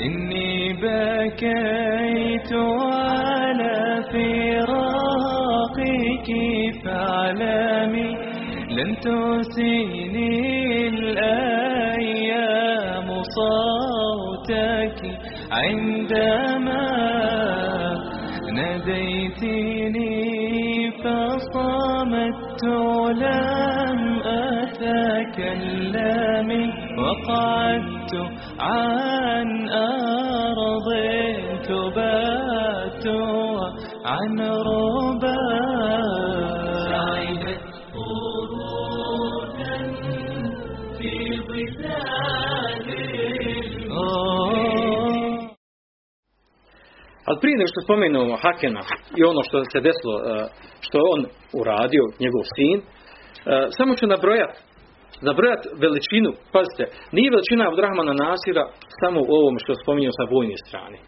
[0.00, 0.52] إني
[0.82, 5.48] بكيت على فراقك
[6.84, 8.10] فاعلمي
[8.76, 10.11] لن تسيني
[21.42, 22.64] فصمت
[23.24, 24.00] لم
[25.34, 25.90] أتكلم
[26.98, 28.12] وقعدت
[28.60, 30.88] عن أرض
[31.68, 33.06] تبات
[34.04, 35.01] عن ربا
[47.42, 48.82] prije nego što spomenemo Hakena
[49.18, 50.24] i ono što se desilo, e,
[50.84, 51.20] što je on
[51.60, 52.84] uradio, njegov sin, e,
[53.76, 54.58] samo ću nabrojati
[55.28, 56.84] nabrojati veličinu, pazite,
[57.16, 58.64] nije veličina Abdurrahmana Nasira
[59.00, 60.98] samo u ovom što spominjao sa vojne strane.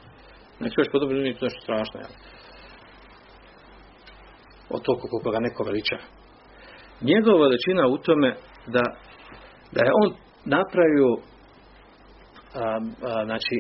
[0.59, 1.97] Znači još podobno nije to nešto strašno.
[2.01, 2.13] Jel?
[4.75, 5.99] Od toliko koliko ga neko veliča.
[7.11, 8.31] Njegova veličina u tome
[8.75, 8.85] da,
[9.75, 10.09] da je on
[10.57, 11.11] napravio
[12.55, 13.57] a, a, znači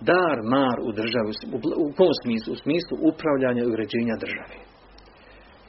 [0.00, 1.30] dar mar u državi,
[1.82, 2.50] u, kom smislu?
[2.52, 4.56] U smislu upravljanja i uređenja države.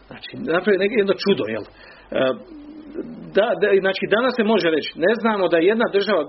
[0.07, 1.65] Znači, napravio neko jedno čudo, jel?
[2.19, 2.21] E,
[3.37, 6.23] Da, da, znači, danas se može reći, ne znamo da je jedna država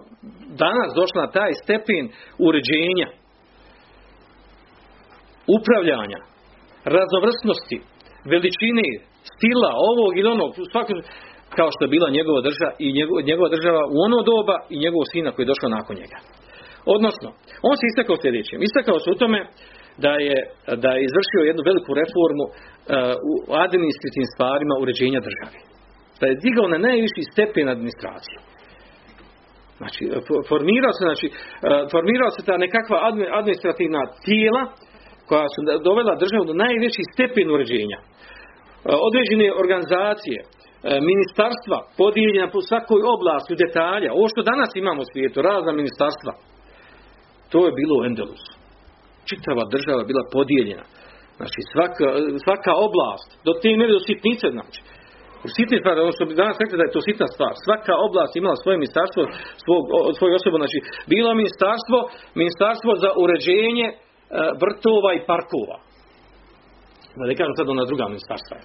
[0.65, 2.05] danas došla na taj stepen
[2.47, 3.09] uređenja,
[5.57, 6.21] upravljanja,
[6.97, 7.79] raznovrsnosti,
[8.33, 8.89] veličine,
[9.33, 10.97] stila, ovog ili onog, svakog,
[11.59, 15.07] kao što je bila njegova država i njegova, njegova država u ono doba i njegovog
[15.13, 16.19] sina koji je došao nakon njega.
[16.97, 17.29] Odnosno,
[17.69, 18.59] on se istakao sljedećem.
[18.63, 19.41] Istakao se u tome
[20.05, 20.37] da je,
[20.85, 22.55] da je izvršio jednu veliku reformu uh,
[23.31, 23.33] u
[23.67, 25.59] administrativnim stvarima uređenja države.
[26.21, 28.39] Da je digao na najviši stepen administracije.
[29.81, 30.03] Znači,
[30.51, 31.35] formirao se, znači, uh,
[31.93, 32.97] formirao se ta nekakva
[33.41, 34.63] administrativna tijela
[35.29, 37.99] koja su dovela državu do najvećih stepen uređenja.
[38.01, 38.09] Uh,
[39.09, 40.39] određene organizacije,
[41.11, 44.11] ministarstva podijeljena po svakoj oblasti u detalja.
[44.19, 46.33] Ovo što danas imamo u svijetu, razna ministarstva,
[47.53, 48.53] to je bilo u Endelusu.
[49.31, 50.87] Čitava država bila podijeljena.
[51.39, 52.07] Znači svaka,
[52.47, 54.81] svaka oblast, do te mjere do sitnice, znači.
[55.47, 57.53] U sitni stvari, ono što bi danas rekli da je to sitna stvar.
[57.67, 59.23] Svaka oblast imala svoje ministarstvo,
[59.65, 59.83] svog,
[60.19, 60.79] svoju osobu, znači
[61.13, 61.99] bilo ministarstvo,
[62.43, 63.95] ministarstvo za uređenje e,
[64.63, 65.79] vrtova i parkova.
[67.19, 68.57] Da ne kažem sad ona druga ministarstva.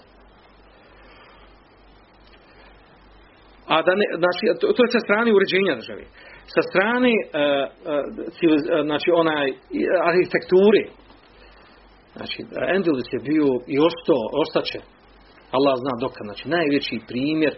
[3.74, 6.04] A da ne, znači, to, to je sa strane uređenja države.
[6.54, 9.48] Sa strane uh, uh, znači onaj
[10.10, 10.84] arhitekture.
[12.16, 12.40] Znači
[12.76, 14.80] Endelus je bio i ostao, ostaće.
[15.58, 17.54] Allah zna dokad, znači najveći primjer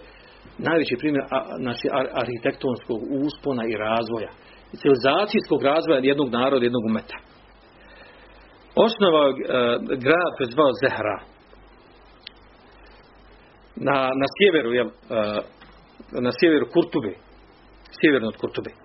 [0.57, 1.23] najveći primjer
[1.65, 1.85] znači
[2.21, 4.31] arhitektonskog uspona i razvoja.
[4.81, 7.17] Civilizacijskog razvoja jednog naroda, jednog umeta.
[8.75, 9.27] Osnovao
[10.05, 11.17] grad koji zvao Zehra.
[13.75, 14.83] Na, na sjeveru je
[16.25, 17.13] na sjeveru Kurtube,
[18.01, 18.69] sjeverno od Kurtube.
[18.69, 18.75] E,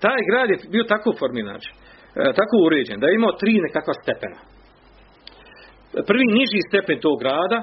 [0.00, 1.62] taj grad je bio tako formiran, e,
[2.38, 4.40] tako uređen, da je imao tri nekakva stepena.
[6.06, 7.62] Prvi niži stepen tog grada,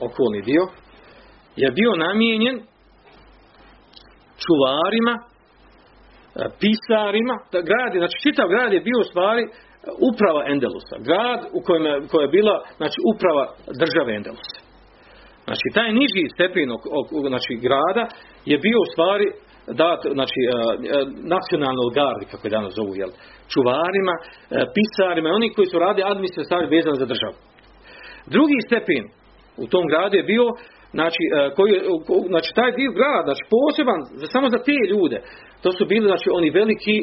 [0.00, 0.64] okolni dio,
[1.56, 2.56] je bio namijenjen
[4.44, 5.24] čuvarima, e,
[6.60, 9.44] pisarima, da grad, znači čitav grad je bio u stvari
[10.10, 10.96] uprava Endelusa.
[11.08, 13.44] Grad u kojem je, koja je bila znači, uprava
[13.82, 14.65] države Endelusa.
[15.48, 16.68] Znači, taj niži stepen
[17.32, 18.04] znači, grada
[18.50, 19.26] je bio u stvari
[19.82, 20.52] dat, znači, uh,
[21.34, 23.12] nacionalnoj gardi, kako je danas zovu, jel,
[23.52, 24.24] čuvarima, uh,
[24.76, 27.36] pisarima, oni koji su radi administrativne stvari za državu.
[28.36, 29.04] Drugi stepen
[29.64, 30.46] u tom gradu je bio
[30.96, 31.22] znači,
[31.56, 31.72] koji,
[32.32, 34.00] znači taj dio grada, znači poseban
[34.34, 35.18] samo za te ljude,
[35.62, 36.96] to su bili znači oni veliki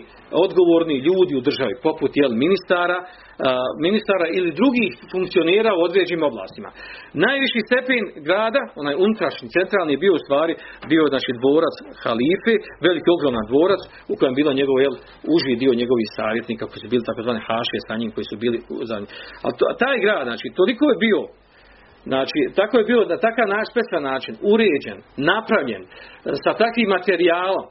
[0.46, 3.08] odgovorni ljudi u državi, poput jel, ministara, a,
[3.88, 6.70] ministara ili drugih funkcionera u određenim oblastima.
[7.26, 10.54] Najviši stepen grada, onaj unutrašnji, centralni je bio u stvari,
[10.92, 12.54] bio znači dvorac halife,
[12.88, 13.82] veliki ogroman dvorac
[14.12, 14.96] u kojem bilo njegov jel,
[15.36, 18.58] uži dio njegovih savjetnika koji su bili takozvane haše sa njim koji su bili
[18.90, 19.10] za njim.
[19.46, 21.20] A to, taj grad, znači toliko je bio
[22.06, 23.68] Znači, tako je bilo na takav naš
[24.02, 25.84] način, uređen, napravljen,
[26.44, 27.66] sa takvim materijalom,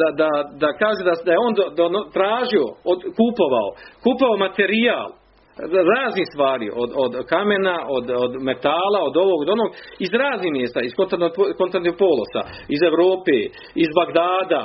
[0.00, 0.30] da, da,
[0.62, 3.68] da kaže da, da je on do, do, tražio, od, kupovao,
[4.04, 5.08] kupovao materijal,
[5.96, 9.70] raznih stvari, od, od kamena, od, od metala, od ovog, od onog,
[10.04, 10.92] iz raznih mjesta, iz
[11.60, 12.42] kontinentnog polosa,
[12.74, 13.36] iz Europe,
[13.82, 14.64] iz Bagdada,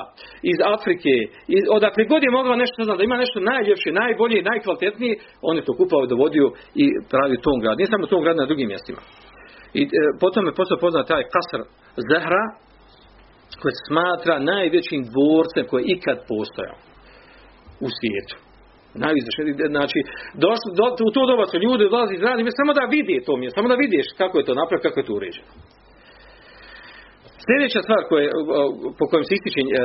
[0.51, 1.15] iz Afrike,
[1.55, 5.13] iz, odakle god je mogla nešto, znam, da ima nešto najljepše, najbolje, najkvalitetnije,
[5.49, 6.45] on je to kupao, dovodio
[6.83, 7.77] i pravi u tom gradu.
[7.77, 9.01] Nije samo tom gradu, na drugim mjestima.
[9.79, 9.89] I e,
[10.23, 11.59] potom je postao poznat taj kasr
[12.09, 12.45] Zahra,
[13.61, 16.77] koji se smatra najvećim dvorcem koji je ikad postojao
[17.85, 18.50] u svijetu.
[19.05, 19.29] Najviše,
[19.75, 19.99] znači,
[20.45, 22.23] došli, do, u to doba su ljudi dolazi iz
[22.59, 25.13] samo da vidi to mjesto, samo da vidiš kako je to napravljeno, kako je to
[25.19, 25.51] uređeno.
[27.45, 28.25] Sljedeća stvar koje,
[28.99, 29.81] po kojem se ističe e, e,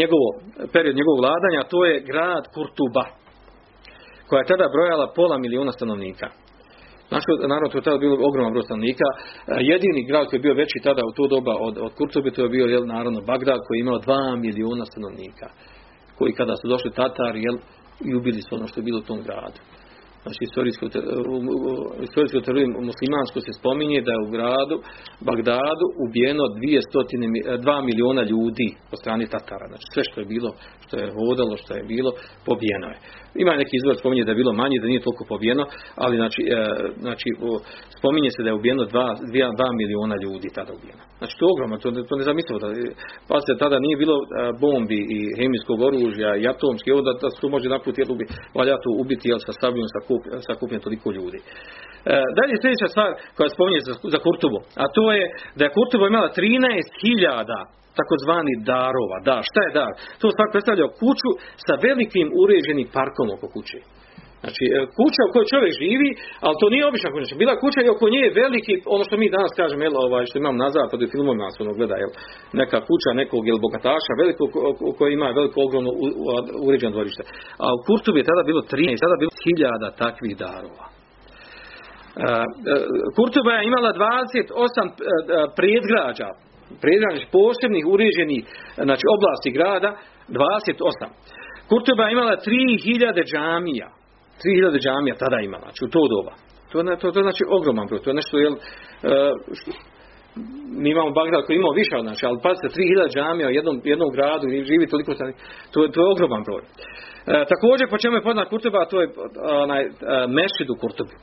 [0.00, 0.28] njegovo,
[0.74, 3.04] period njegovog vladanja, to je grad Kurtuba,
[4.28, 6.28] koja je tada brojala pola milijuna stanovnika.
[7.50, 9.06] Naravno, to je tada bilo ogroman broj stanovnika.
[9.12, 9.16] E,
[9.72, 12.54] jedini grad koji je bio veći tada u to doba od, od Kurtubi, to je
[12.56, 15.46] bio, jel, naravno, Bagdad, koji je imao dva milijuna stanovnika.
[16.18, 17.56] Koji kada su došli Tatari, jel,
[18.04, 19.60] i ubili su ono što je bilo u tom gradu.
[20.28, 20.42] Znači,
[22.08, 24.76] istorijsko teoriju muslimansko se spominje da je u gradu
[25.28, 29.66] Bagdadu ubijeno 200, 2 miliona ljudi po strani Tatara.
[29.72, 30.50] Znači, sve što je bilo,
[30.84, 32.10] što je hodalo, što je bilo,
[32.48, 32.98] pobijeno je.
[33.42, 35.64] Ima neki izvor spominje da je bilo manje, da nije toliko pobijeno,
[36.04, 36.60] ali znači, e,
[37.04, 37.28] znači
[37.98, 41.02] spominje se da je ubijeno 2, 2, miliona ljudi tada ubijeno.
[41.18, 42.58] Znači to je ogromno, to, to ne zamislivo.
[42.62, 42.68] Da,
[43.28, 44.26] pa se tada nije bilo e,
[44.62, 48.24] bombi i hemijskog oružja i atomski, ovo da, da se može naput jel, ubi,
[48.58, 51.38] valja to ubiti jel, sa sabljom, sa, kup, sa kupljen toliko ljudi.
[51.40, 51.44] E,
[52.38, 55.24] dalje sljedeća stvar koja spominje za, za Kurtubu, a to je
[55.56, 59.16] da je Kurtuba imala 13.000 takozvani darova.
[59.28, 59.92] Da, šta je dar?
[60.20, 61.30] To stvar predstavlja kuću
[61.66, 63.78] sa velikim uređenim parkom oko kuće.
[64.42, 66.10] Znači, e, kuća u kojoj čovjek živi,
[66.44, 67.40] ali to nije obična kuća.
[67.42, 70.36] Bila kuća i oko nje je veliki, ono što mi danas kažemo, jel, ovaj, što
[70.38, 72.12] imam na zapadu i filmovima se ono gleda, jel,
[72.60, 74.42] neka kuća nekog jel, bogataša, veliko,
[74.98, 75.90] koji ima veliko ogromno
[76.66, 77.22] uređeno dvorište.
[77.64, 80.86] A u Kurtu je tada bilo 13, tada bilo hiljada takvih darova.
[80.88, 82.84] E, e,
[83.16, 86.28] Kurtuba je imala 28 predgrađa,
[86.84, 88.42] predgrađa posebnih uređenih
[88.88, 89.90] znači, oblasti grada,
[90.28, 91.08] 28.
[91.68, 93.88] Kurtuba je imala 3000 džamija.
[94.44, 96.32] 3000 džamija tada imala, znači u to doba.
[96.70, 98.02] To, to, to znači ogroman broj.
[98.02, 98.60] To je nešto, jel, uh,
[100.82, 104.46] mi imamo Bagdad koji imao više znači, ali pazite, 3000 džamija u jednom, jednom gradu
[104.48, 105.34] i živi toliko stani,
[105.72, 106.62] to, to je ogroman broj.
[106.62, 109.08] Uh, također, po čemu je poznat Kurtuba, to je
[109.66, 109.94] onaj uh,
[110.38, 111.16] mešid u Kurtubi.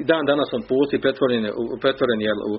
[0.00, 1.42] I dan danas on postoji pretvoren,
[1.82, 2.52] pretvoren je u,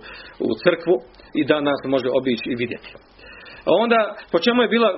[0.48, 0.96] u crkvu
[1.40, 2.90] i dan danas može obići i vidjeti.
[3.66, 4.90] Onda, po čemu je bila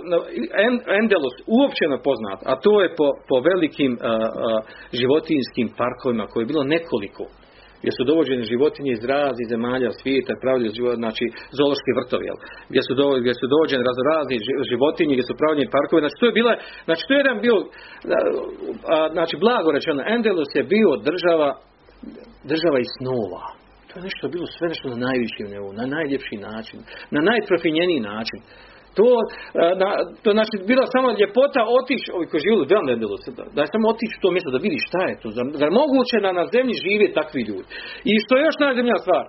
[0.99, 4.61] Endelus uopćeno poznat, a to je po, po velikim a, a,
[4.99, 7.25] životinskim parkovima koje je bilo nekoliko
[7.79, 10.69] gdje su dovođene životinje iz raznih zemalja svijeta, pravili
[11.03, 11.25] znači
[11.57, 12.25] zoološki vrtovi,
[12.69, 14.37] gdje su, do, gdje su dovođene razni
[14.71, 16.53] životinje, gdje su pravljeni parkovi, znači to je bila,
[16.87, 17.55] znači to je jedan bio,
[19.15, 21.49] znači blago rečeno, Endelus je bio država,
[22.51, 23.45] država iz snova
[23.95, 26.79] to je nešto bilo sve nešto na najvišem nivou, na najljepši način,
[27.15, 28.39] na najprofinjeniji način.
[28.97, 29.89] To, e, na,
[30.23, 33.85] to znači bila samo ljepota otići, ovi koji živjeli u nedelu, da, da je samo
[33.93, 35.27] otići u to mjesto da vidi šta je to.
[35.37, 37.67] Zar, zar moguće da na zemlji žive takvi ljudi?
[38.09, 39.25] I što je još najzemlja stvar,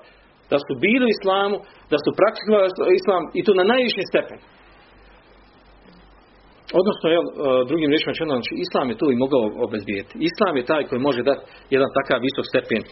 [0.52, 1.56] da su bili u islamu,
[1.90, 4.42] da su praktikovali islam i to na najvišem stepenu.
[6.80, 7.32] Odnosno, jel, e,
[7.68, 10.14] drugim riječima rečeno, znači, islam je to i mogao obezbijeti.
[10.30, 11.42] Islam je taj koji može dati
[11.74, 12.88] jedan takav visok stepen e,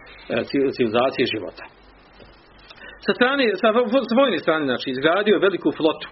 [0.74, 1.64] civilizacije života.
[3.06, 3.68] Sa, strane, sa
[4.20, 6.08] vojne strane, znači, izgradio je veliku flotu.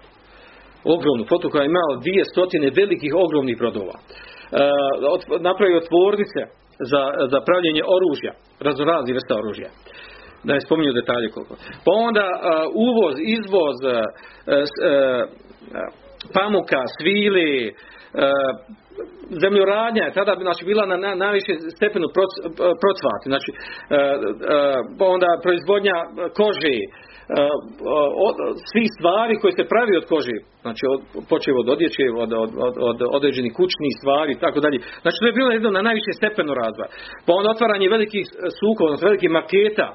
[0.95, 3.97] Ogromnu flotu koja je imala dvije stotine velikih ogromnih brodova.
[3.99, 4.03] E,
[5.49, 6.41] napravio tvornice
[6.91, 8.33] za, za pravljenje oružja,
[8.67, 9.69] raznorazni vrsta oružja
[10.45, 11.55] da ne spominju detalje koliko.
[11.85, 12.25] Pa onda
[12.87, 13.77] uvoz, izvoz,
[16.35, 17.71] pamuka, svili, e,
[19.43, 22.07] zemljoradnja je tada znači, bila na najvišem stepenu
[22.83, 23.59] procvati, znači e,
[23.95, 24.03] e,
[25.15, 25.97] onda proizvodnja
[26.39, 26.75] kože,
[28.71, 31.01] svih stvari koje se pravi od kože, znači od,
[31.31, 34.77] počeo od odjeće, od, od, od, od određenih kućnih stvari i tako dalje.
[35.01, 36.89] Znači to je bilo jedno na najvišem stepenu razvoja.
[37.25, 38.25] Pa onda otvaranje velikih
[38.59, 39.87] sukova, odnosno velikih maketa,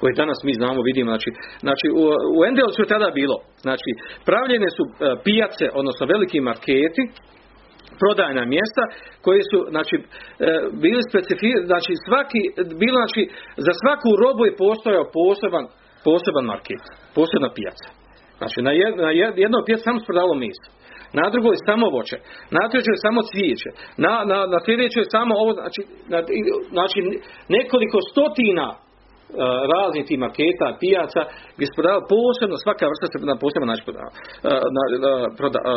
[0.00, 1.30] koje danas mi znamo, vidimo, znači,
[1.66, 2.02] znači u,
[2.36, 3.36] u Endelsu je tada bilo,
[3.66, 3.90] znači,
[4.28, 4.92] pravljene su e,
[5.24, 7.04] pijace, odnosno veliki marketi,
[8.00, 8.82] prodajna mjesta
[9.24, 10.02] koji su znači e,
[10.82, 12.42] bili specifični znači svaki
[12.82, 13.22] bilo znači
[13.66, 15.66] za svaku robu je postojao poseban
[16.06, 16.82] poseban market
[17.16, 17.88] posebna pijaca.
[18.38, 19.10] Znači na, jed, na
[19.42, 20.68] jednom pijaci samo prodavalo meso
[21.18, 22.16] na drugoj samo voće
[22.56, 23.70] na trećoj samo cvijeće
[24.04, 25.80] na, na, na sljedećoj samo ovo znači,
[26.12, 26.18] na,
[26.76, 26.98] znači
[27.56, 28.68] nekoliko stotina
[29.74, 31.20] raznih tih marketa, pijaca,
[31.54, 34.12] gdje se prodavalo posebno, svaka vrsta se na poseban način prodavala.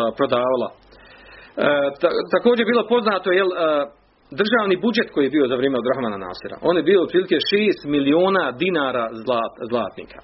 [0.10, 0.68] E, prodavala.
[0.72, 1.70] E,
[2.36, 3.50] također je bilo poznato, jel,
[4.42, 7.90] državni budžet koji je bio za vrijeme od Rahmana Nasira, on je bio otprilike 6
[7.96, 10.20] milijuna dinara zlat, zlatnika.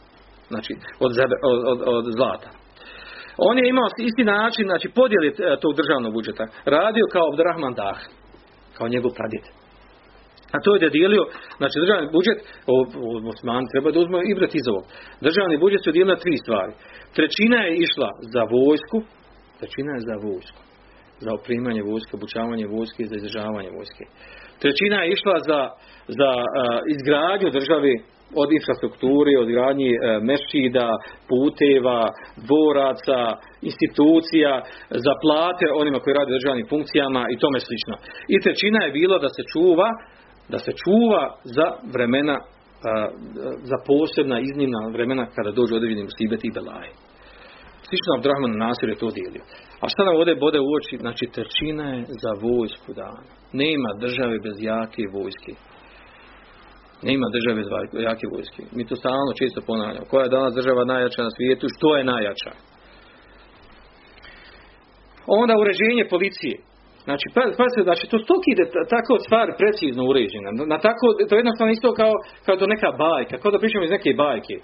[0.51, 0.73] Znači,
[1.05, 1.11] od,
[1.51, 2.49] od, od, od zlata.
[3.37, 6.45] On je imao isti način, znači podjeli e, tog državnog budžeta.
[6.65, 7.99] Radio kao Abdurrahman Dah,
[8.77, 9.45] kao njegov pradjed.
[10.57, 11.23] A to je da je dijelio,
[11.59, 12.39] znači državni budžet,
[12.73, 14.85] o, o, Osmani treba da uzme ibrat iz ovog.
[15.27, 16.73] Državni budžet se dijelio na tri stvari.
[17.17, 18.97] Trećina je išla za vojsku,
[19.59, 20.61] trećina je za vojsku.
[21.25, 24.03] Za oprimanje vojske, obučavanje vojske i za izdržavanje vojske.
[24.61, 25.59] Trećina je išla za,
[26.19, 26.31] za
[26.95, 27.91] izgradnju države
[28.41, 29.97] od infrastrukture, od gradnji e,
[30.29, 30.89] mešćida,
[31.29, 32.01] puteva,
[32.47, 33.19] dvoraca,
[33.69, 34.53] institucija,
[35.05, 37.95] za plate onima koji rade državnim funkcijama i tome slično.
[38.33, 39.89] I trećina je bilo da se čuva,
[40.49, 41.23] da se čuva
[41.57, 42.37] za vremena,
[43.71, 46.91] za posebna iznimna vremena kada dođu određeni musibeti i belaje.
[47.87, 49.43] Slično Abdurrahman Nasir je to dijelio.
[49.83, 50.95] A šta nam ovdje bode u oči?
[51.03, 53.21] Znači, trećina je za vojsku dana.
[53.63, 55.53] Nema države bez jake vojske.
[57.09, 57.67] Nema države bez
[58.07, 58.61] jake vojske.
[58.75, 60.09] Mi to stalno često ponavljamo.
[60.11, 61.65] Koja je danas država najjača na svijetu?
[61.75, 62.51] Što je najjača?
[65.41, 66.55] Onda uređenje policije.
[67.07, 70.49] Znači, pa, pa se, znači, to stok ide tako stvar precizno uređena.
[70.73, 72.13] Na tako, to je jednostavno isto kao,
[72.45, 74.55] kao to neka bajka, kao da pričamo iz neke bajke.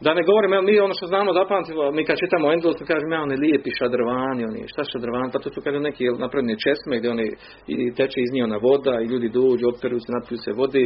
[0.00, 2.46] Da ne govorim, evo, mi ono što znamo zapamtimo, mi kad čitamo
[2.78, 6.62] to kažemo, ja, oni lijepi šadrvani, oni, šta šadrvani, pa to su kažu neki napravljeni
[6.64, 7.26] česme gdje oni
[7.72, 10.82] i teče iz njih ona voda i ljudi dođu, operu se, napiju se vode,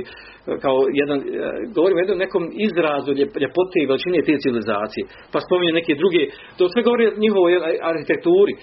[0.64, 1.18] kao jedan,
[1.76, 3.10] govorim jednom nekom izrazu
[3.42, 6.22] ljepote i veličine te civilizacije, pa spominje neke druge,
[6.58, 7.52] to sve govori o njihovoj
[7.90, 8.54] arhitekturi,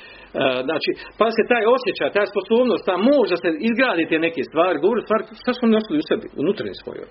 [0.68, 5.02] znači, pa se taj osjećaj, ta sposobnost, ta moć da se izgradite neke stvari, govori
[5.08, 7.10] stvari, šta su oni nosili u sebi, unutarnje svojoj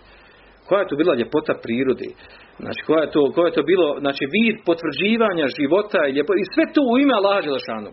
[0.66, 2.08] koja je to bila ljepota prirode,
[2.62, 6.64] znači koja je to, koja je to bilo, znači vid potvrđivanja života i i sve
[6.74, 7.90] to u ime Allaha Đelešanu.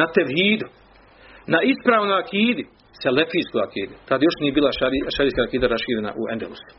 [0.00, 0.66] Na tevhidu,
[1.54, 2.64] na ispravnoj akidi,
[3.02, 6.70] selefijskoj akidi, tad još nije bila šari, šarijska akida raširena u Endelusu.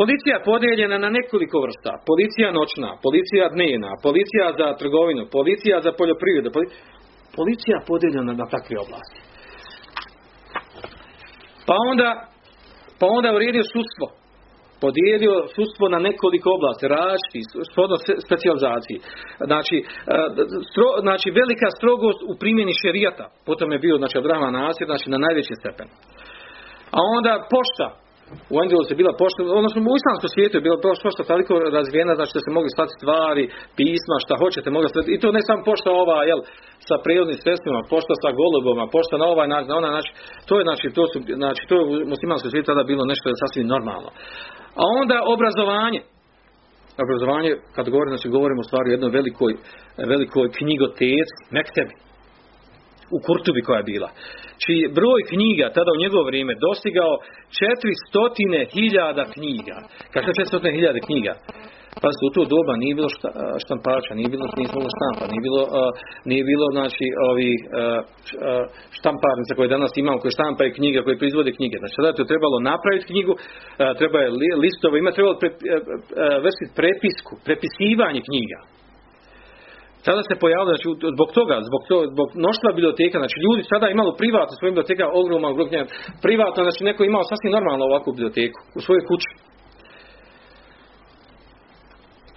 [0.00, 1.92] Policija podijeljena na nekoliko vrsta.
[2.10, 6.50] Policija noćna, policija dnevna, policija za trgovinu, policija za poljoprivredu.
[7.38, 9.20] Policija podijeljena na takve oblasti.
[11.66, 12.08] Pa onda
[13.02, 14.06] pa onda je uredio sudstvo.
[14.84, 17.40] Podijelio sudstvo na nekoliko oblasti, različiti,
[17.72, 18.98] shodno specializaciji.
[19.50, 19.76] Znači,
[20.70, 23.26] stro, znači, velika strogost u primjeni šerijata.
[23.48, 25.88] Potom je bio, znači, Abraham Nasir, znači, na najveći stepen.
[26.96, 27.86] A onda pošta.
[28.52, 32.32] U Endelusu je bila pošta, odnosno u islamskom svijetu je bila pošta toliko razvijena, znači
[32.36, 33.44] da se mogli slati stvari,
[33.78, 35.10] pisma, šta hoćete, mogli slati.
[35.14, 36.40] I to ne samo pošta ova, jel,
[36.88, 40.12] sa prirodnim sredstvima, pošta sa goluboma, pošta na ovaj način, na onaj način.
[40.48, 43.66] To je, znači, to su, znači, to je u muslimanskom svijetu tada bilo nešto sasvim
[43.74, 44.10] normalno.
[44.80, 46.00] A onda obrazovanje.
[47.04, 49.52] Obrazovanje, kad govorimo, znači govorimo u stvari o jednoj velikoj,
[50.12, 51.94] velikoj knjigoteci, mektebi,
[53.16, 54.08] u Kurtubi koja je bila.
[54.62, 57.12] Čiji broj knjiga tada u njegovo vrijeme dostigao
[57.60, 59.76] 400.000 knjiga.
[60.12, 61.34] Kako 400.000 knjiga?
[62.00, 63.28] Pa u to doba nije bilo šta,
[63.64, 65.90] štampača, nije bilo nije bilo štampa, nije bilo, uh,
[66.30, 67.70] nije bilo znači ovih uh,
[68.98, 71.76] štamparnica koje danas imamo, koje štampaju knjige, koje proizvode knjige.
[71.80, 73.40] Znači tada je trebalo napraviti knjigu, uh,
[74.00, 74.30] treba je
[74.64, 78.58] listove, ima trebalo pre, uh, prepisku, prepisivanje knjiga.
[80.06, 84.10] Tada se pojavilo, znači, zbog toga, zbog, to, zbog mnoštva biblioteka, znači ljudi sada imalo
[84.20, 85.68] privatno svoju biblioteka, ogroman broj
[86.24, 89.30] privatno, znači neko imao sasvim normalno ovakvu biblioteku u svojoj kući.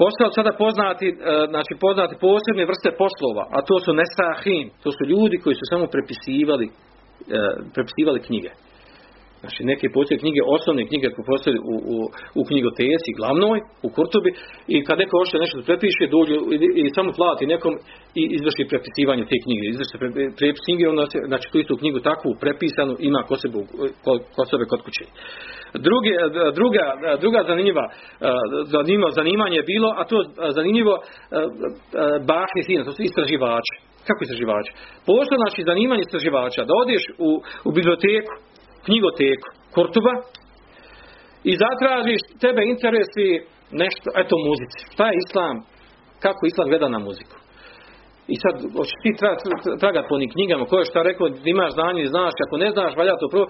[0.01, 1.07] Postao sada poznati,
[1.53, 5.86] znači poznati posebne vrste poslova, a to su nesahin, to su ljudi koji su samo
[5.95, 6.67] prepisivali,
[7.75, 8.51] prepisivali knjige.
[9.46, 11.98] Znači neke postoje knjige, osnovne knjige koje postoje u, u,
[12.40, 14.32] u knjigoteci glavnoj, u Kurtubi
[14.74, 17.74] i kad neko hoće nešto prepiše, dođu i, i samo plati nekom
[18.22, 19.66] i izvrši prepisivanje te knjige.
[19.68, 20.10] Izvrši pre,
[20.40, 23.60] prepis knjige, onda se, znači tu istu knjigu takvu prepisanu ima kod sebe,
[24.36, 25.06] kod, sebe kod kuće.
[25.88, 26.14] Druge,
[26.60, 26.84] druga,
[27.24, 27.86] druga zanimljiva,
[28.75, 30.18] zanimljivo zanimanje je bilo, a to
[30.58, 30.94] zanimljivo
[32.32, 33.75] bahni sina, to su istraživači.
[34.08, 34.72] Kako istraživači?
[35.10, 37.30] Postoje znači zanimanje istraživača, da odeš u,
[37.68, 38.34] u biblioteku,
[38.86, 40.13] knjigoteku Kurtuba
[41.50, 43.27] i zatražiš, tebe interesi
[43.82, 44.80] nešto, eto muzici.
[44.94, 45.56] Šta je islam?
[46.24, 47.36] Kako islam gleda na muziku?
[48.34, 49.12] I sad, hoćeš ti
[49.82, 53.15] tra, po onim knjigama, ko je šta rekao, imaš znanje, znaš, ako ne znaš, valja
[53.22, 53.48] to prvo.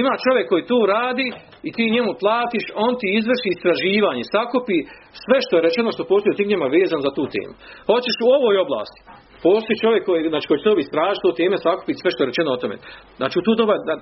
[0.00, 1.28] Ima čovjek koji tu radi
[1.68, 4.78] i ti njemu platiš, on ti izvrši istraživanje, sakupi
[5.24, 7.52] sve što je rečeno što postoji u tim vezan za tu temu.
[7.90, 9.00] Hoćeš u ovoj oblasti,
[9.46, 12.50] Postoji čovjek koji, znači, koji će to istražiti u teme sakupiti sve što je rečeno
[12.52, 12.76] o tome.
[13.18, 13.94] Znači u tu doba, da,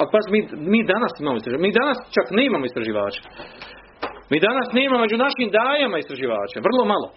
[0.00, 0.40] ali mi,
[0.74, 1.66] mi danas imamo istraživača.
[1.66, 3.22] Mi danas čak ne imamo istraživača.
[4.32, 6.56] Mi danas ne imamo među našim dajama istraživača.
[6.68, 7.08] Vrlo malo.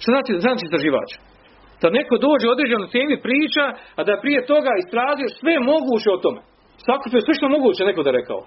[0.00, 1.10] Što znači, znači istraživač?
[1.82, 3.64] Da neko dođe u temi priča,
[3.98, 6.40] a da prije toga istražio sve moguće o tome.
[6.86, 8.40] Sakupio sve što moguće neko da rekao.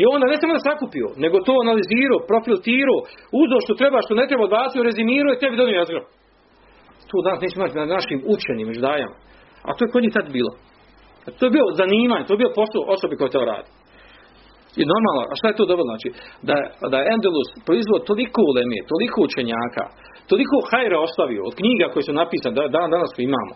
[0.00, 2.98] I onda ne samo da sakupio, nego to analizirao, profiltirao,
[3.42, 6.02] uzeo što treba, što ne treba odbacio, rezimirao i tebi donio jazgro.
[7.12, 9.16] To danas neće imati na našim učenim ždajama.
[9.66, 10.52] A to je kod njih tad bilo.
[11.38, 13.70] To je bio zanimanje, to je bio posao osobi koja to radi.
[14.80, 16.08] I normalno, a šta je to dobro znači?
[16.48, 16.56] Da,
[16.92, 19.84] da je Endelus proizvod toliko uleme, toliko učenjaka,
[20.30, 23.54] toliko hajra ostavio od knjiga koje su napisane, da dan danas imamo.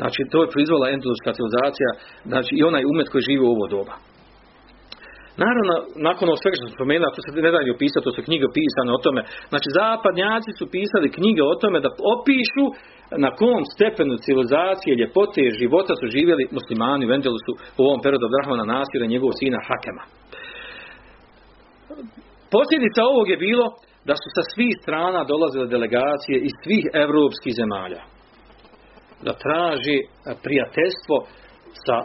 [0.00, 1.90] Znači, to je proizvala Endeluska civilizacija,
[2.30, 3.94] znači i onaj umet koji živi u ovo doba.
[5.44, 5.74] Naravno,
[6.08, 8.90] nakon ovog svega što sam spomenuo, to se ne da opisati, to su knjige pisane
[8.92, 9.20] o tome.
[9.50, 12.64] Znači, zapadnjaci su pisali knjige o tome da opišu
[13.24, 18.26] na kom stepenu civilizacije, ljepote i života su živjeli muslimani u Endelusu u ovom periodu
[18.38, 20.04] Rahmana Nasira i njegovog sina Hakema.
[22.54, 23.66] Posljedica ovog je bilo
[24.08, 28.02] da su sa svih strana dolazile delegacije iz svih europskih zemalja
[29.26, 29.98] da traži
[30.44, 31.16] prijateljstvo
[31.84, 31.96] sa,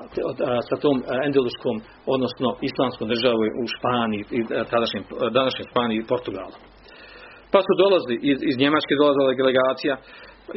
[0.69, 0.97] sa tom
[1.27, 1.75] endeluskom,
[2.15, 4.39] odnosno islamskom državom u Španiji, i
[4.73, 5.03] tadašnjem,
[5.37, 6.55] današnjem Španiji i Portugalu.
[7.53, 9.93] Pa su dolazili, iz, iz Njemačke dolazila delegacija,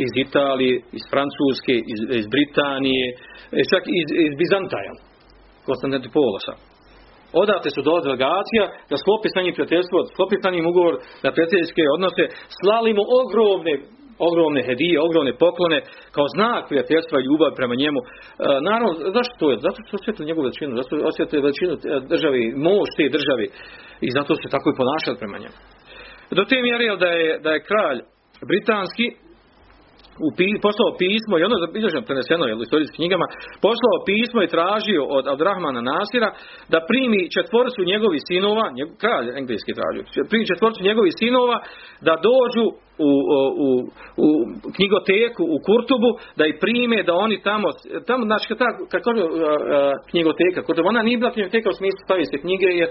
[0.06, 3.06] iz Italije, iz Francuske, iz, iz Britanije,
[3.58, 4.92] e, čak iz, iz Bizantaja,
[5.66, 6.38] Konstantinopola.
[7.42, 10.94] Odate su dolazila delegacija da sklopi sa njim prijateljstvo, sklopi sa njim ugovor
[11.24, 12.24] na prijateljske odnose,
[12.58, 13.74] slali mu ogromne
[14.18, 15.78] ogromne hedije, ogromne poklone,
[16.14, 18.00] kao znak prijateljstva i ljubavi prema njemu.
[18.00, 18.06] E,
[18.68, 19.56] naravno, zašto to je?
[19.66, 21.78] Zato što osjetili njegovu veličinu, zato što osjetili veličinu e,
[22.12, 23.46] državi, moć te državi
[24.06, 25.56] i zato se tako i ponašali prema njemu.
[26.38, 27.98] Do te mjere da je, da je kralj
[28.50, 29.06] britanski
[30.26, 30.28] u
[30.66, 33.26] poslao pismo i ono zabilježeno preneseno je u istorijskim knjigama,
[33.66, 36.30] poslao pismo i tražio od Abdurrahmana Nasira
[36.72, 41.56] da primi četvorcu njegovih sinova, njegov, kralj engleski tražio, primi četvorcu njegovih sinova
[42.06, 42.64] da dođu
[42.98, 43.10] u,
[43.66, 43.68] u,
[44.26, 44.28] u
[44.76, 47.68] knjigoteku u Kurtubu da i prime da oni tamo
[48.06, 48.58] tamo znači kad,
[48.90, 49.22] kad kaže
[50.10, 52.90] knjigoteka Kurtubu ona nije bila knjigoteka u smislu stavi se knjige jer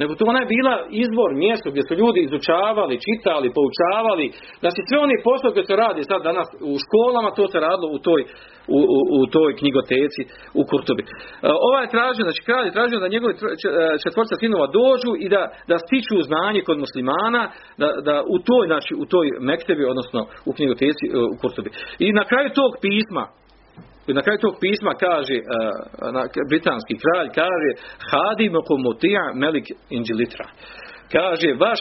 [0.00, 0.74] nego to ona je bila
[1.04, 4.26] izvor, mjesto gdje su ljudi izučavali, čitali, poučavali.
[4.62, 7.98] Znači sve oni poslovi koji se radi sad danas u školama, to se radilo u
[8.06, 8.20] toj,
[8.76, 10.22] u, u, u toj knjigoteci
[10.60, 11.02] u Kurtobi.
[11.02, 11.06] E,
[11.68, 13.38] ovaj tražio, znači kralj je tražio da njegovi e,
[14.04, 17.42] četvorca sinova dođu i da, da stiču znanje kod muslimana,
[17.80, 21.70] da, da u toj, znači u toj mektebi, odnosno u knjigoteci e, u Kurtobi.
[21.98, 23.24] I na kraju tog pisma,
[24.18, 25.36] na kraju tog pisma kaže,
[26.50, 27.70] britanski kralj kaže
[28.10, 30.46] Hadim komutija melik inđilitra.
[31.12, 31.80] Kaže, vaš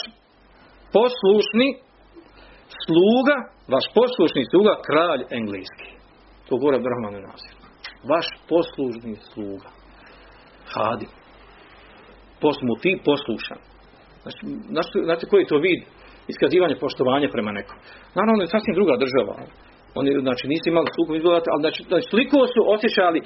[0.94, 1.70] poslušni
[2.86, 3.36] sluga,
[3.74, 5.95] vaš poslušni sluga, kralj engleski.
[6.48, 7.56] To govore Brahmanu Nasir.
[8.12, 9.70] Vaš poslušni sluga.
[10.74, 11.12] Hadim.
[12.42, 13.62] Posmuti, poslušan.
[14.74, 15.82] Znači, znači, koji je to vid
[16.34, 17.78] iskazivanje poštovanja prema nekom.
[18.20, 19.36] Naravno, je sasvim druga država.
[20.00, 23.20] Oni znači nisu imali sukob izgledati, ali znači, znači toliko su osjećali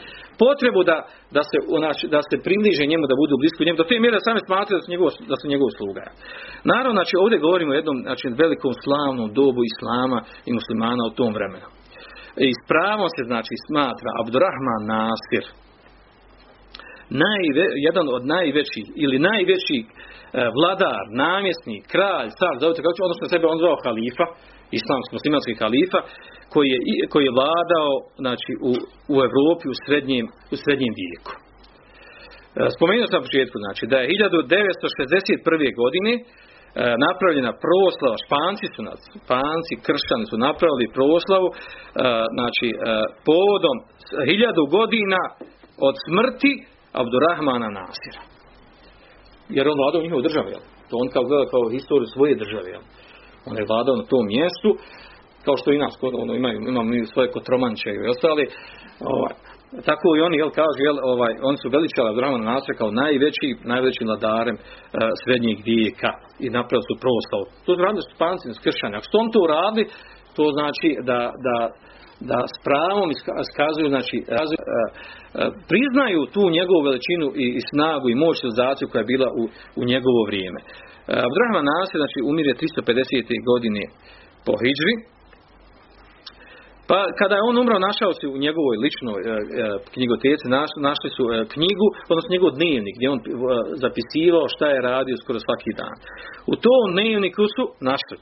[0.43, 0.97] potrebu da,
[1.35, 4.27] da, se, znači, da se približe njemu, da budu blisko njemu, do te mjere da
[4.27, 6.03] same smatraju da su njegov, da su njegov sluga.
[6.71, 11.31] Naravno, znači ovdje govorimo o jednom znači, velikom slavnom dobu islama i muslimana u tom
[11.37, 11.67] vremenu.
[12.47, 15.45] I s pravom se znači smatra Abdurrahman Nasir,
[17.23, 19.85] najve, jedan od najvećih ili najveći e,
[20.57, 24.25] vladar, namjesnik, kralj, car, zovite kako odnosno sebe on zvao halifa,
[24.79, 25.99] islamski muslimanski halifa,
[26.53, 26.77] koji je,
[27.11, 27.91] koji je vladao
[28.23, 28.71] znači, u,
[29.13, 31.31] u Europi u srednjem, u srednjem vijeku.
[31.37, 31.39] E,
[32.75, 35.81] spomenuo sam na početku, znači, da je 1961.
[35.81, 36.13] godine
[37.07, 41.55] napravljena proslava, španci su nas, španci, kršćani su napravili proslavu, e,
[42.35, 42.67] znači,
[43.27, 43.77] povodom
[44.29, 45.21] hiljadu godina
[45.87, 46.53] od smrti
[47.01, 48.21] Abdurrahmana Nasira.
[49.55, 50.63] Jer on vladao njihovu državu, jel?
[50.89, 52.83] To on kao gleda kao historiju svoje države, jel?
[53.49, 54.69] On je vladao na tom mjestu,
[55.45, 58.43] kao što i nas, ono, imaju, imamo mi svoje kotromanče i ostali,
[59.13, 59.33] ovaj,
[59.89, 64.07] tako i oni, jel, kažu, jel, ovaj, oni su veličali Abdurrahman Nasir kao najveći, najvećim
[64.07, 64.63] vladarem uh,
[65.21, 66.11] srednjeg vijeka
[66.45, 67.45] i napravili su proslavu.
[67.63, 68.97] To su radili španci kršćani.
[68.97, 69.85] Ako su on to uradili,
[70.35, 71.57] to znači da, da,
[72.29, 73.09] da s pravom
[73.45, 74.17] iskazuju, znači,
[75.71, 79.43] priznaju tu njegovu veličinu i, i snagu i moć civilizaciju koja je bila u,
[79.79, 80.59] u njegovo vrijeme.
[81.27, 83.49] Abdurrahman Nasir, znači, umire 350.
[83.51, 83.83] godine
[84.45, 84.93] po Hidžri,
[86.89, 89.37] pa kada je on umro, našao se u njegovoj ličnoj e, e,
[89.93, 93.25] knjigoteci, naš, našli su e, knjigu, odnosno njegov dnevnik, gdje on e,
[93.83, 95.95] zapisivao šta je radio skoro svaki dan.
[96.53, 98.17] U tom dnevniku su našli.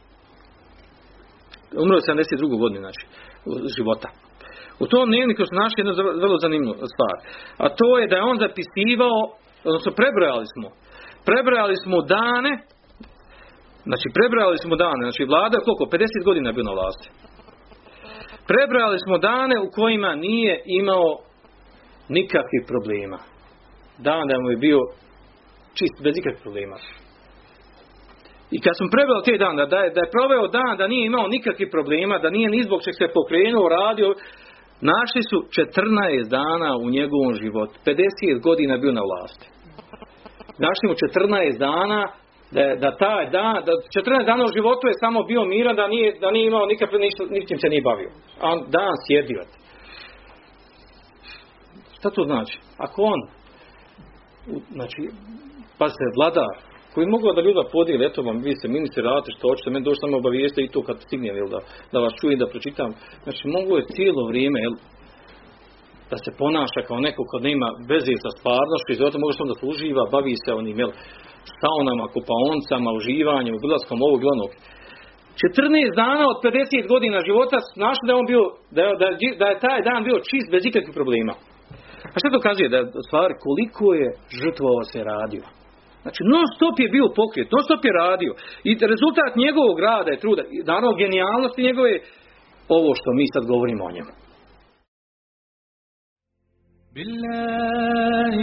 [1.84, 2.64] Umro je 72.
[2.64, 3.04] godine, znači,
[3.78, 4.10] života.
[4.84, 7.16] U tom dnevniku su našli jednu vrlo zanimljivu stvar.
[7.64, 9.20] A to je da je on zapisivao,
[9.70, 10.68] odnosno prebrojali smo,
[11.30, 12.54] prebrojali smo dane,
[13.90, 17.08] znači prebrojali smo dane, znači vlada koliko, 50 godina je bio na vlasti.
[18.48, 21.18] Prebrali smo dane u kojima nije imao
[22.10, 23.20] nikakvih problema.
[23.98, 24.80] Dan da mu je bio
[25.74, 26.78] čist, bez ikakvih problema.
[28.52, 31.28] I kad sam prebrao te dan, da je, da je proveo dan da nije imao
[31.28, 34.08] nikakvih problema, da nije ni zbog čeg se pokrenuo, radio,
[34.82, 37.74] našli su 14 dana u njegovom životu.
[37.86, 39.48] 50 godina bio na vlasti.
[40.66, 42.02] Našli mu 14 dana
[42.52, 46.20] da, da taj dan, da 14 dana u životu je samo bio miran, da nije,
[46.22, 48.12] da nije imao nikakve, ništa, ničim se nije bavio.
[48.42, 49.42] A on dan sjedio.
[51.98, 52.60] Šta to znači?
[52.78, 53.20] Ako on,
[54.72, 55.02] znači,
[55.78, 56.54] pa se vladar,
[56.94, 60.04] koji mogu da ljuda podijeli, eto vam, vi ste ministri, radite što hoćete, meni došli
[60.04, 61.60] samo obavijeste i to kad stignem, jel, da,
[61.92, 62.92] da vas čujem, da pročitam.
[63.24, 64.76] Znači, mogu je cijelo vrijeme, jel,
[66.12, 69.56] da se ponaša kao neko kad nema veze sa stvarnošću i zato može se onda
[69.72, 70.92] uživa, bavi se onim, jel,
[71.61, 74.51] saunama, kupaoncama, uživanjem, odlaskom ovog i onog.
[75.41, 77.57] 14 dana od 50 godina života
[77.87, 78.45] našli da je on bio,
[78.77, 79.07] da je, da,
[79.41, 81.35] da je taj dan bio čist bez ikakvih problema.
[82.15, 82.69] A što dokazuje?
[82.75, 84.09] Da stvar koliko je
[84.41, 85.45] žrtvovao se radio.
[86.05, 88.33] Znači non stop je bio pokret, non stop je radio.
[88.69, 91.93] I rezultat njegovog rada je truda, naravno genijalnosti njegove
[92.77, 94.13] ovo što mi sad govorimo o njemu.
[96.95, 98.43] بالله